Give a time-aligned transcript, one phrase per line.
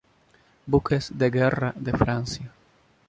[0.65, 2.51] Buques de guerra de Francia.